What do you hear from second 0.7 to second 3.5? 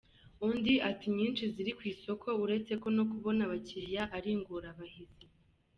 ati “Inyinshi ziri ku isoko uretse ko no kubona